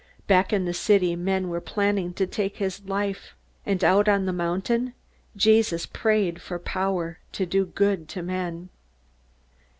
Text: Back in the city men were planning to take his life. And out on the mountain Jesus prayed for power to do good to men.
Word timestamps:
Back 0.25 0.51
in 0.51 0.65
the 0.65 0.73
city 0.73 1.15
men 1.15 1.47
were 1.49 1.61
planning 1.61 2.11
to 2.15 2.25
take 2.25 2.57
his 2.57 2.81
life. 2.85 3.35
And 3.67 3.83
out 3.83 4.09
on 4.09 4.25
the 4.25 4.33
mountain 4.33 4.95
Jesus 5.35 5.85
prayed 5.85 6.41
for 6.41 6.57
power 6.57 7.19
to 7.33 7.45
do 7.45 7.67
good 7.67 8.09
to 8.09 8.23
men. 8.23 8.69